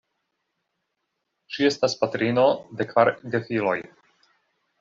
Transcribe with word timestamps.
Ŝi 1.57 1.69
estas 1.69 1.97
patrino 2.05 2.49
de 2.81 2.91
kvar 2.95 3.15
gefiloj. 3.37 3.79